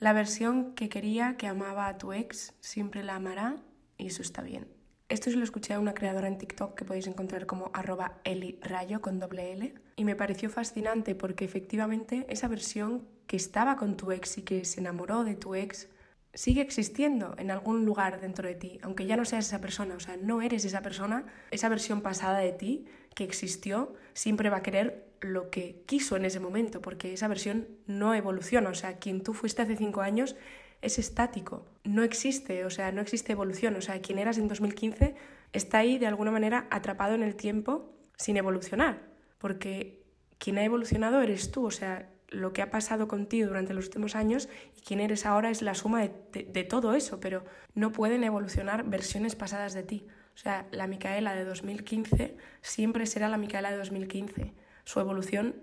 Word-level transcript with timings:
La 0.00 0.14
versión 0.14 0.74
que 0.74 0.88
quería, 0.88 1.36
que 1.36 1.46
amaba 1.46 1.86
a 1.86 1.98
tu 1.98 2.14
ex, 2.14 2.54
siempre 2.60 3.02
la 3.02 3.16
amará 3.16 3.56
y 3.98 4.06
eso 4.06 4.22
está 4.22 4.40
bien. 4.40 4.66
Esto 5.10 5.30
se 5.30 5.36
lo 5.36 5.44
escuché 5.44 5.74
a 5.74 5.78
una 5.78 5.92
creadora 5.92 6.26
en 6.26 6.38
TikTok 6.38 6.74
que 6.74 6.86
podéis 6.86 7.06
encontrar 7.06 7.44
como 7.44 7.70
arroba 7.74 8.18
elirayo 8.24 9.02
con 9.02 9.18
doble 9.18 9.52
L 9.52 9.74
y 9.96 10.04
me 10.06 10.16
pareció 10.16 10.48
fascinante 10.48 11.14
porque 11.14 11.44
efectivamente 11.44 12.24
esa 12.30 12.48
versión 12.48 13.06
que 13.26 13.36
estaba 13.36 13.76
con 13.76 13.98
tu 13.98 14.10
ex 14.10 14.38
y 14.38 14.42
que 14.42 14.64
se 14.64 14.80
enamoró 14.80 15.22
de 15.22 15.34
tu 15.34 15.54
ex 15.54 15.90
sigue 16.34 16.60
existiendo 16.60 17.34
en 17.38 17.50
algún 17.50 17.84
lugar 17.84 18.20
dentro 18.20 18.46
de 18.46 18.54
ti, 18.54 18.78
aunque 18.82 19.06
ya 19.06 19.16
no 19.16 19.24
seas 19.24 19.46
esa 19.46 19.60
persona, 19.60 19.94
o 19.96 20.00
sea, 20.00 20.16
no 20.16 20.42
eres 20.42 20.64
esa 20.64 20.82
persona, 20.82 21.26
esa 21.50 21.68
versión 21.68 22.02
pasada 22.02 22.38
de 22.38 22.52
ti 22.52 22.86
que 23.14 23.24
existió, 23.24 23.94
siempre 24.14 24.50
va 24.50 24.58
a 24.58 24.62
querer 24.62 25.10
lo 25.20 25.50
que 25.50 25.82
quiso 25.86 26.16
en 26.16 26.24
ese 26.24 26.40
momento, 26.40 26.80
porque 26.80 27.12
esa 27.12 27.28
versión 27.28 27.68
no 27.86 28.14
evoluciona, 28.14 28.70
o 28.70 28.74
sea, 28.74 28.98
quien 28.98 29.22
tú 29.22 29.34
fuiste 29.34 29.62
hace 29.62 29.76
cinco 29.76 30.00
años 30.00 30.36
es 30.82 30.98
estático, 30.98 31.66
no 31.84 32.02
existe, 32.02 32.64
o 32.64 32.70
sea, 32.70 32.92
no 32.92 33.00
existe 33.00 33.32
evolución, 33.32 33.76
o 33.76 33.80
sea, 33.80 34.00
quien 34.00 34.18
eras 34.18 34.38
en 34.38 34.48
2015 34.48 35.14
está 35.52 35.78
ahí 35.78 35.98
de 35.98 36.06
alguna 36.06 36.30
manera 36.30 36.66
atrapado 36.70 37.14
en 37.14 37.22
el 37.22 37.34
tiempo 37.34 37.92
sin 38.16 38.36
evolucionar, 38.36 39.02
porque 39.38 40.04
quien 40.38 40.58
ha 40.58 40.64
evolucionado 40.64 41.20
eres 41.20 41.50
tú, 41.50 41.66
o 41.66 41.70
sea, 41.70 42.08
lo 42.30 42.52
que 42.52 42.62
ha 42.62 42.70
pasado 42.70 43.08
contigo 43.08 43.48
durante 43.48 43.74
los 43.74 43.86
últimos 43.86 44.14
años 44.14 44.48
y 44.76 44.80
quién 44.80 45.00
eres 45.00 45.26
ahora 45.26 45.50
es 45.50 45.62
la 45.62 45.74
suma 45.74 46.08
de, 46.32 46.64
todo 46.64 46.94
eso, 46.94 47.20
pero 47.20 47.44
no 47.74 47.92
pueden 47.92 48.24
evolucionar 48.24 48.84
versiones 48.84 49.36
pasadas 49.36 49.74
de 49.74 49.82
ti. 49.82 50.06
O 50.34 50.38
sea, 50.38 50.66
la 50.70 50.86
Micaela 50.86 51.34
de 51.34 51.44
2015 51.44 52.36
siempre 52.62 53.06
será 53.06 53.28
la 53.28 53.36
Micaela 53.36 53.70
de 53.70 53.76
2015. 53.76 54.54
Su 54.84 55.00
evolución 55.00 55.56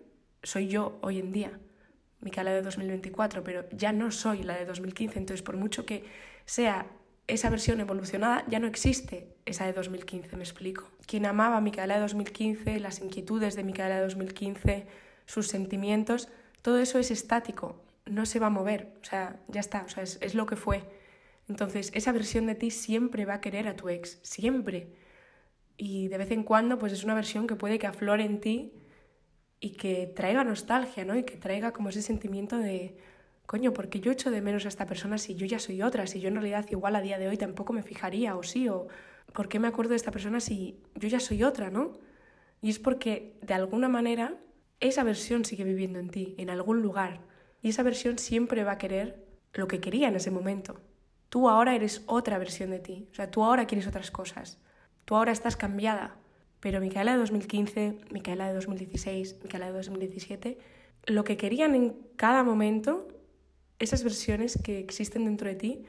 soy 0.44 0.67
yo 0.67 0.99
hoy 1.02 1.20
en 1.20 1.31
día, 1.31 1.59
Micaela 2.20 2.52
de 2.52 2.61
2024, 2.61 3.44
pero 3.44 3.67
ya 3.72 3.91
no 3.94 4.11
soy 4.11 4.44
la 4.44 4.55
de 4.55 4.66
2015. 4.66 5.20
Entonces, 5.20 5.41
por 5.41 5.58
mucho 5.58 5.86
que 5.86 6.03
sea 6.45 6.86
esa 7.27 7.49
versión 7.49 7.80
evolucionada, 7.80 8.45
ya 8.47 8.59
no 8.59 8.67
existe 8.67 9.36
esa 9.45 9.66
de 9.66 9.73
2015, 9.73 10.36
me 10.36 10.44
explico. 10.44 10.89
Quien 11.05 11.25
amaba 11.25 11.58
a 11.58 11.61
Micaela 11.61 11.95
de 11.95 12.02
2015, 12.02 12.80
las 12.80 13.02
inquietudes 13.02 13.55
de 13.55 13.64
Micaela 13.64 13.95
de 13.95 14.02
2015, 14.02 14.88
sus 15.25 15.47
sentimientos, 15.47 16.30
todo 16.68 16.80
eso 16.80 17.00
es 17.00 17.12
estático, 17.12 17.82
no 18.06 18.26
se 18.26 18.40
va 18.40 18.48
a 18.48 18.50
mover, 18.50 18.92
o 19.02 19.06
sea, 19.06 19.40
ya 19.48 19.62
está, 19.62 19.84
o 19.84 19.88
sea, 19.88 20.04
es, 20.04 20.36
lo 20.36 20.46
que 20.46 20.58
fue. 20.58 20.84
Entonces, 21.48 21.92
esa 21.94 22.12
versión 22.12 22.46
de 22.46 22.56
ti 22.56 22.72
siempre 22.72 23.23
va 23.23 23.36
a 23.36 23.40
querer 23.40 23.70
a 23.70 23.78
tu 23.78 23.88
ex, 23.88 24.20
siempre. 24.22 24.90
Y 25.78 26.10
de 26.10 26.18
vez 26.18 26.30
en 26.32 26.44
cuando, 26.44 26.78
pues 26.78 26.92
es 26.92 27.06
una 27.06 27.16
versión 27.16 27.48
que 27.48 27.56
puede 27.56 27.80
que 27.80 27.88
aflore 27.88 28.26
en 28.26 28.42
ti 28.42 28.73
y 29.62 29.78
que 29.78 30.12
traiga 30.14 30.44
nostalgia, 30.44 31.06
¿no? 31.06 31.16
Y 31.16 31.23
que 31.23 31.38
traiga 31.38 31.72
como 31.72 31.88
ese 31.88 32.02
sentimiento 32.02 32.58
de, 32.58 32.98
coño, 33.45 33.72
porque 33.72 34.02
yo 34.02 34.12
echo 34.12 34.30
de 34.30 34.42
menos 34.42 34.66
a 34.66 34.68
esta 34.68 34.88
persona 34.88 35.18
si 35.18 35.36
yo 35.36 35.45
ya 35.45 35.60
soy 35.60 35.82
otra? 35.82 36.06
Si 36.06 36.20
yo 36.20 36.28
en 36.28 36.36
realidad 36.36 36.66
igual 36.70 36.98
a 36.98 37.02
día 37.02 37.18
de 37.18 37.30
hoy 37.30 37.38
tampoco 37.38 37.72
me 37.72 37.82
fijaría, 37.82 38.36
o 38.36 38.44
sí, 38.44 38.68
o 38.68 38.90
¿por 39.32 39.48
qué 39.48 39.58
me 39.60 39.70
acuerdo 39.70 39.92
de 39.92 39.95
esta 39.95 40.12
persona 40.12 40.42
si 40.42 40.82
yo 40.95 41.08
ya 41.08 41.22
soy 41.22 41.44
otra, 41.45 41.70
¿no? 41.70 41.94
Y 42.62 42.70
es 42.70 42.78
porque 42.78 43.38
de 43.42 43.54
alguna 43.54 43.88
manera 43.88 44.38
esa 44.80 45.03
versión 45.03 45.45
sigue 45.45 45.64
viviendo 45.64 46.00
en 46.00 46.09
ti, 46.09 46.36
en 46.38 46.50
algún 46.50 46.81
lugar, 46.81 47.22
y 47.61 47.70
esa 47.70 47.83
versión 47.83 48.17
siempre 48.17 48.64
va 48.64 48.73
a 48.73 48.78
querer 48.78 49.25
lo 49.53 49.67
que 49.67 49.80
quería 49.80 50.08
en 50.08 50.16
ese 50.16 50.31
momento. 50.31 50.80
Tú 51.30 51.50
ahora 51.50 51.75
eres 51.75 52.03
otra 52.06 52.38
versión 52.38 52.70
de 52.70 52.80
ti, 52.80 53.08
o 53.11 53.16
sea, 53.16 53.31
tú 53.31 53.44
ahora 53.44 53.67
quieres 53.67 53.88
otras 53.88 54.11
cosas, 54.11 54.59
tú 55.05 55.16
ahora 55.16 55.31
estás 55.31 55.58
cambiada, 55.58 56.17
pero 56.59 56.80
Micaela 56.80 57.14
de 57.14 57.20
2015, 57.20 58.00
Micaela 58.11 58.48
de 58.48 58.53
2016, 58.53 59.39
Micaela 59.44 59.67
de 59.67 59.73
2017, 59.73 60.58
lo 61.05 61.23
que 61.23 61.38
querían 61.38 61.75
en 61.75 61.95
cada 62.16 62.44
momento, 62.44 63.08
esas 63.80 64.03
versiones 64.03 64.59
que 64.64 64.80
existen 64.80 65.25
dentro 65.25 65.48
de 65.48 65.55
ti, 65.55 65.83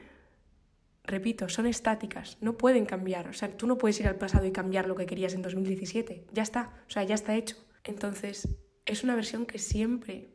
repito, 1.03 1.49
son 1.49 1.65
estáticas, 1.65 2.37
no 2.39 2.57
pueden 2.57 2.85
cambiar. 2.85 3.27
O 3.27 3.33
sea, 3.33 3.55
tú 3.57 3.67
no 3.67 3.77
puedes 3.77 3.99
ir 3.99 4.07
al 4.07 4.15
pasado 4.15 4.45
y 4.45 4.51
cambiar 4.51 4.87
lo 4.87 4.95
que 4.95 5.05
querías 5.05 5.33
en 5.33 5.41
2017. 5.41 6.27
Ya 6.31 6.43
está, 6.43 6.73
o 6.87 6.89
sea, 6.89 7.03
ya 7.03 7.15
está 7.15 7.35
hecho. 7.35 7.57
Entonces, 7.83 8.47
es 8.89 9.03
una 9.03 9.15
versión 9.15 9.45
que 9.45 9.59
siempre 9.59 10.29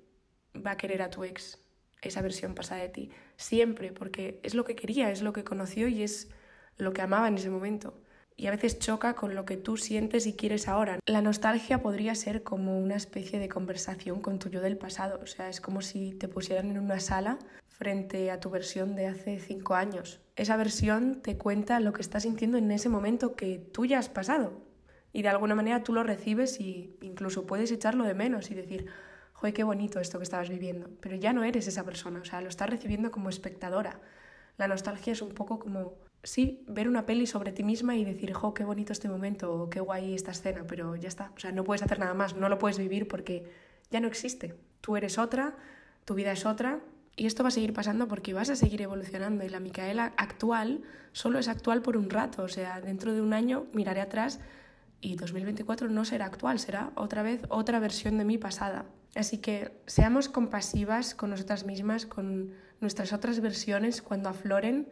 va 0.55 0.73
a 0.73 0.77
querer 0.77 1.03
a 1.03 1.11
tu 1.11 1.25
ex, 1.25 1.59
esa 2.03 2.23
versión 2.23 2.55
pasada 2.55 2.83
de 2.83 2.89
ti, 2.89 3.11
siempre, 3.37 3.93
porque 3.93 4.39
es 4.45 4.55
lo 4.55 4.65
que 4.65 4.77
quería, 4.77 5.11
es 5.11 5.23
lo 5.23 5.33
que 5.33 5.43
conoció 5.43 5.89
y 5.89 6.03
es 6.03 6.31
lo 6.77 6.93
que 6.93 7.03
amaba 7.03 7.27
en 7.27 7.35
ese 7.35 7.51
momento. 7.51 8.01
Y 8.37 8.47
a 8.47 8.53
veces 8.53 8.79
choca 8.79 9.15
con 9.15 9.35
lo 9.35 9.45
que 9.45 9.57
tú 9.57 9.77
sientes 9.77 10.27
y 10.27 10.35
quieres 10.35 10.69
ahora. 10.69 10.99
La 11.07 11.21
nostalgia 11.21 11.83
podría 11.83 12.15
ser 12.15 12.45
como 12.45 12.79
una 12.79 12.97
especie 12.97 13.41
de 13.41 13.49
conversación 13.49 14.21
con 14.21 14.39
tu 14.39 14.49
yo 14.49 14.61
del 14.61 14.77
pasado, 14.79 15.21
o 15.21 15.27
sea, 15.27 15.49
es 15.49 15.61
como 15.61 15.83
si 15.83 16.15
te 16.15 16.29
pusieran 16.29 16.71
en 16.71 16.79
una 16.79 17.01
sala 17.01 17.39
frente 17.67 18.31
a 18.31 18.39
tu 18.39 18.51
versión 18.51 18.95
de 18.95 19.09
hace 19.09 19.41
cinco 19.41 19.75
años. 19.75 20.21
Esa 20.37 20.57
versión 20.57 21.23
te 21.23 21.37
cuenta 21.37 21.81
lo 21.81 21.93
que 21.93 22.03
estás 22.03 22.23
sintiendo 22.23 22.57
en 22.57 22.71
ese 22.71 22.89
momento 22.89 23.35
que 23.35 23.59
tú 23.59 23.85
ya 23.85 23.99
has 23.99 24.09
pasado, 24.09 24.63
y 25.15 25.23
de 25.23 25.29
alguna 25.29 25.55
manera 25.55 25.83
tú 25.85 25.95
lo 25.95 26.03
recibes 26.03 26.61
y 26.61 26.99
incluso 27.01 27.47
puedes 27.47 27.71
echarlo 27.71 28.05
de 28.05 28.15
menos 28.15 28.51
y 28.51 28.55
decir, 28.55 28.87
joder, 29.33 29.55
qué 29.55 29.63
bonito 29.63 30.01
esto 30.01 30.19
que 30.19 30.25
estabas 30.25 30.51
viviendo, 30.51 30.91
pero 31.01 31.15
ya 31.15 31.33
no 31.33 31.45
eres 31.45 31.69
esa 31.69 31.85
persona, 31.85 32.21
o 32.21 32.25
sea, 32.25 32.41
lo 32.41 32.49
estás 32.49 32.69
recibiendo 32.69 33.13
como 33.13 33.29
espectadora. 33.29 34.01
La 34.59 34.67
nostalgia 34.67 35.13
es 35.13 35.23
un 35.23 35.31
poco 35.31 35.61
como, 35.61 35.95
sí, 36.25 36.65
ver 36.67 36.89
una 36.89 37.07
peli 37.07 37.29
sobre 37.29 37.53
ti 37.53 37.63
misma 37.63 37.97
y 37.97 38.05
decir, 38.05 38.33
jo, 38.33 38.55
qué 38.55 38.65
bonito 38.65 38.93
este 38.93 39.09
momento 39.09 39.55
o 39.55 39.71
qué 39.71 39.79
guay 39.79 40.15
esta 40.15 40.33
escena, 40.33 40.65
pero 40.67 40.97
ya 40.97 41.07
está, 41.07 41.31
o 41.37 41.39
sea, 41.39 41.53
no 41.53 41.63
puedes 41.63 41.85
hacer 41.85 42.01
nada 42.01 42.15
más, 42.15 42.35
no 42.35 42.49
lo 42.49 42.59
puedes 42.59 42.79
vivir 42.79 43.07
porque 43.07 43.49
ya 43.93 44.01
no 44.01 44.09
existe. 44.09 44.57
Tú 44.81 44.97
eres 44.97 45.17
otra, 45.17 45.57
tu 46.05 46.15
vida 46.15 46.33
es 46.33 46.45
otra 46.45 46.81
y 47.15 47.27
esto 47.27 47.45
va 47.45 47.51
a 47.51 47.53
seguir 47.53 47.73
pasando 47.73 48.09
porque 48.09 48.35
vas 48.35 48.51
a 48.51 48.57
seguir 48.57 48.83
evolucionando 48.83 49.45
y 49.45 49.49
la 49.49 49.61
Micaela 49.61 50.13
actual 50.17 50.83
solo 51.13 51.39
es 51.39 51.47
actual 51.47 51.83
por 51.83 51.97
un 51.97 52.11
rato, 52.11 52.43
o 52.43 52.49
sea, 52.49 52.81
dentro 52.81 53.13
de 53.13 53.23
un 53.23 53.33
año 53.33 53.69
miraré 53.73 54.01
atrás 54.01 54.41
y 55.01 55.17
2024 55.17 55.89
no 55.89 56.05
será 56.05 56.27
actual, 56.27 56.59
será 56.59 56.93
otra 56.95 57.23
vez 57.23 57.43
otra 57.49 57.79
versión 57.79 58.19
de 58.19 58.25
mí 58.25 58.39
pasada. 58.39 58.87
Así 59.15 59.39
que 59.39 59.73
seamos 59.87 60.29
compasivas 60.29 61.15
con 61.15 61.31
nosotras 61.31 61.65
mismas, 61.65 62.07
con 62.07 62.53
nuestras 62.81 63.13
otras 63.13 63.41
versiones 63.41 64.03
cuando 64.03 64.29
afloren, 64.29 64.89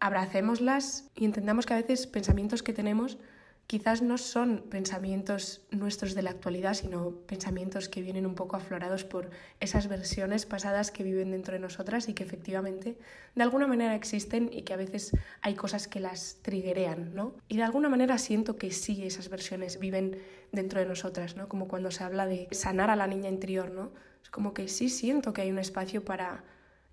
abracémoslas 0.00 1.10
y 1.16 1.24
entendamos 1.24 1.66
que 1.66 1.74
a 1.74 1.78
veces 1.78 2.06
pensamientos 2.06 2.62
que 2.62 2.72
tenemos 2.72 3.18
quizás 3.68 4.00
no 4.00 4.16
son 4.16 4.64
pensamientos 4.70 5.60
nuestros 5.70 6.14
de 6.14 6.22
la 6.22 6.30
actualidad, 6.30 6.72
sino 6.72 7.10
pensamientos 7.26 7.90
que 7.90 8.00
vienen 8.00 8.24
un 8.24 8.34
poco 8.34 8.56
aflorados 8.56 9.04
por 9.04 9.28
esas 9.60 9.88
versiones 9.88 10.46
pasadas 10.46 10.90
que 10.90 11.04
viven 11.04 11.32
dentro 11.32 11.52
de 11.52 11.60
nosotras 11.60 12.08
y 12.08 12.14
que 12.14 12.24
efectivamente 12.24 12.96
de 13.34 13.42
alguna 13.42 13.66
manera 13.66 13.94
existen 13.94 14.48
y 14.50 14.62
que 14.62 14.72
a 14.72 14.78
veces 14.78 15.12
hay 15.42 15.54
cosas 15.54 15.86
que 15.86 16.00
las 16.00 16.38
triguerean, 16.40 17.14
¿no? 17.14 17.36
Y 17.46 17.58
de 17.58 17.62
alguna 17.62 17.90
manera 17.90 18.16
siento 18.16 18.56
que 18.56 18.70
sí 18.70 19.04
esas 19.04 19.28
versiones 19.28 19.78
viven 19.78 20.18
dentro 20.50 20.80
de 20.80 20.86
nosotras, 20.86 21.36
¿no? 21.36 21.46
Como 21.46 21.68
cuando 21.68 21.90
se 21.90 22.04
habla 22.04 22.24
de 22.24 22.48
sanar 22.52 22.88
a 22.88 22.96
la 22.96 23.06
niña 23.06 23.28
interior, 23.28 23.70
¿no? 23.70 23.92
Es 24.22 24.30
como 24.30 24.54
que 24.54 24.68
sí 24.68 24.88
siento 24.88 25.34
que 25.34 25.42
hay 25.42 25.50
un 25.50 25.58
espacio 25.58 26.06
para 26.06 26.42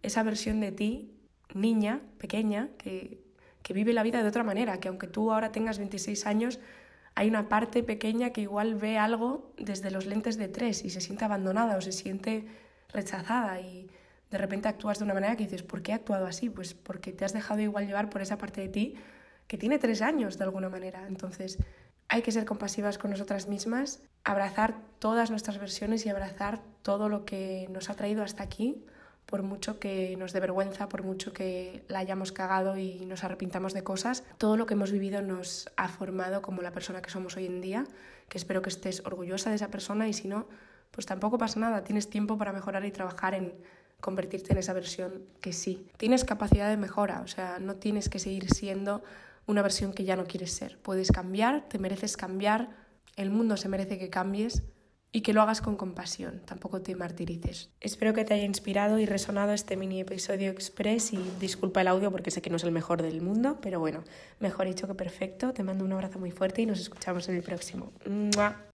esa 0.01 0.23
versión 0.23 0.59
de 0.59 0.73
ti, 0.73 1.15
niña, 1.53 2.01
pequeña, 2.17 2.67
que 2.77 3.24
que 3.65 3.73
vive 3.73 3.93
la 3.93 4.03
vida 4.03 4.21
de 4.21 4.29
otra 4.29 4.43
manera, 4.43 4.79
que 4.79 4.89
aunque 4.89 5.07
tú 5.07 5.33
ahora 5.33 5.51
tengas 5.51 5.79
26 5.79 6.27
años, 6.27 6.59
hay 7.15 7.27
una 7.27 7.49
parte 7.49 7.81
pequeña 7.81 8.29
que 8.29 8.41
igual 8.41 8.75
ve 8.75 8.99
algo 8.99 9.51
desde 9.57 9.89
los 9.89 10.05
lentes 10.05 10.37
de 10.37 10.47
tres 10.47 10.85
y 10.85 10.91
se 10.91 11.01
siente 11.01 11.25
abandonada 11.25 11.75
o 11.75 11.81
se 11.81 11.91
siente 11.91 12.45
rechazada 12.93 13.59
y 13.59 13.89
de 14.29 14.37
repente 14.37 14.67
actúas 14.67 14.99
de 14.99 15.05
una 15.05 15.15
manera 15.15 15.35
que 15.35 15.45
dices, 15.45 15.63
¿por 15.63 15.81
qué 15.81 15.93
he 15.93 15.95
actuado 15.95 16.27
así? 16.27 16.47
Pues 16.47 16.75
porque 16.75 17.11
te 17.11 17.25
has 17.25 17.33
dejado 17.33 17.59
igual 17.59 17.87
llevar 17.87 18.11
por 18.11 18.21
esa 18.21 18.37
parte 18.37 18.61
de 18.61 18.69
ti 18.69 18.95
que 19.47 19.57
tiene 19.57 19.79
tres 19.79 20.03
años 20.03 20.37
de 20.37 20.43
alguna 20.43 20.69
manera. 20.69 21.07
Entonces 21.07 21.57
hay 22.07 22.21
que 22.21 22.31
ser 22.31 22.45
compasivas 22.45 22.99
con 22.99 23.09
nosotras 23.09 23.47
mismas, 23.47 24.03
abrazar 24.23 24.75
todas 24.99 25.31
nuestras 25.31 25.57
versiones 25.57 26.05
y 26.05 26.09
abrazar 26.09 26.61
todo 26.83 27.09
lo 27.09 27.25
que 27.25 27.67
nos 27.71 27.89
ha 27.89 27.95
traído 27.95 28.21
hasta 28.21 28.43
aquí 28.43 28.85
por 29.25 29.43
mucho 29.43 29.79
que 29.79 30.15
nos 30.17 30.33
dé 30.33 30.39
vergüenza, 30.39 30.87
por 30.87 31.03
mucho 31.03 31.33
que 31.33 31.83
la 31.87 31.99
hayamos 31.99 32.31
cagado 32.31 32.77
y 32.77 33.05
nos 33.05 33.23
arrepintamos 33.23 33.73
de 33.73 33.83
cosas, 33.83 34.23
todo 34.37 34.57
lo 34.57 34.66
que 34.66 34.75
hemos 34.75 34.91
vivido 34.91 35.22
nos 35.22 35.69
ha 35.77 35.87
formado 35.87 36.41
como 36.41 36.61
la 36.61 36.72
persona 36.72 37.01
que 37.01 37.09
somos 37.09 37.35
hoy 37.37 37.45
en 37.45 37.61
día, 37.61 37.85
que 38.29 38.37
espero 38.37 38.61
que 38.61 38.69
estés 38.69 39.03
orgullosa 39.05 39.49
de 39.49 39.55
esa 39.55 39.69
persona 39.69 40.07
y 40.07 40.13
si 40.13 40.27
no, 40.27 40.47
pues 40.91 41.05
tampoco 41.05 41.37
pasa 41.37 41.59
nada, 41.59 41.83
tienes 41.83 42.09
tiempo 42.09 42.37
para 42.37 42.53
mejorar 42.53 42.85
y 42.85 42.91
trabajar 42.91 43.33
en 43.33 43.53
convertirte 43.99 44.53
en 44.53 44.59
esa 44.59 44.73
versión 44.73 45.23
que 45.41 45.51
sí. 45.51 45.87
Tienes 45.97 46.23
capacidad 46.23 46.69
de 46.69 46.78
mejora, 46.78 47.21
o 47.21 47.28
sea, 47.28 47.57
no 47.59 47.75
tienes 47.75 48.09
que 48.09 48.19
seguir 48.19 48.49
siendo 48.53 49.03
una 49.47 49.61
versión 49.61 49.93
que 49.93 50.03
ya 50.03 50.16
no 50.16 50.25
quieres 50.25 50.51
ser. 50.51 50.78
Puedes 50.79 51.11
cambiar, 51.11 51.67
te 51.69 51.79
mereces 51.79 52.17
cambiar, 52.17 52.69
el 53.16 53.31
mundo 53.31 53.57
se 53.57 53.69
merece 53.69 53.97
que 53.97 54.09
cambies 54.09 54.63
y 55.16 55.22
que 55.22 55.32
lo 55.32 55.41
hagas 55.41 55.62
con 55.62 55.78
compasión, 55.78 56.41
tampoco 56.44 56.82
te 56.82 56.94
martirices. 56.94 57.70
Espero 57.79 58.14
que 58.14 58.26
te 58.26 58.34
haya 58.34 58.44
inspirado 58.44 59.00
y 59.00 59.06
resonado 59.06 59.53
este 59.53 59.78
mini 59.78 60.02
episodio 60.02 60.52
express 60.52 61.14
y 61.14 61.20
disculpa 61.40 61.79
el 61.79 61.88
audio 61.88 62.12
porque 62.12 62.32
sé 62.32 62.41
que 62.41 62.50
no 62.50 62.58
es 62.58 62.66
el 62.66 62.73
mejor 62.73 63.02
del 63.02 63.22
mundo, 63.22 63.59
pero 63.62 63.79
bueno, 63.79 64.03
mejor 64.41 64.67
hecho 64.67 64.88
que 64.88 64.94
perfecto. 64.94 65.53
Te 65.53 65.64
mando 65.64 65.85
un 65.85 65.94
abrazo 65.94 66.20
muy 66.20 66.32
fuerte 66.32 66.64
y 66.64 66.66
nos 66.66 66.82
escuchamos 66.82 67.29
en 67.29 67.38
el 67.38 67.44
próximo. 67.44 67.94